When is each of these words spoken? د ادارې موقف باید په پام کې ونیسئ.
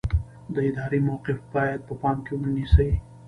د 0.53 0.55
ادارې 0.69 0.99
موقف 1.07 1.39
باید 1.53 1.79
په 1.87 1.93
پام 2.01 2.17
کې 2.25 2.33
ونیسئ. 2.37 2.91